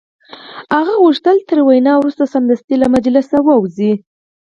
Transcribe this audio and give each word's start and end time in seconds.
هغه 0.75 0.93
غوښتل 1.03 1.37
تر 1.49 1.59
وینا 1.67 1.93
وروسته 1.97 2.23
سمدستي 2.33 2.75
له 2.81 2.87
مجلسه 2.95 3.37
ووځي 3.41 3.93